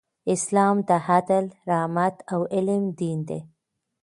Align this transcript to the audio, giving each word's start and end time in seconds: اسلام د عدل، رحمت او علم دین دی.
اسلام 0.33 0.75
د 0.87 0.89
عدل، 1.07 1.45
رحمت 1.69 2.15
او 2.33 2.41
علم 2.55 2.83
دین 2.99 3.19
دی. 3.29 3.39